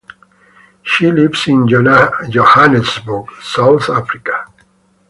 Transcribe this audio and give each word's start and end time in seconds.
She 0.81 1.11
lives 1.11 1.47
in 1.47 1.67
Johannesburg, 1.67 3.27
South 3.43 3.87
Africa. 3.87 4.47